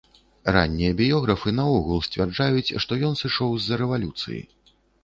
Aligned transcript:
Раннія 0.55 0.93
біёграфы 1.01 1.53
наогул 1.59 2.03
сцвярджаюць, 2.09 2.75
што 2.87 2.91
ён 3.11 3.17
сышоў 3.25 3.57
з-за 3.61 3.75
рэвалюцыі. 3.85 4.41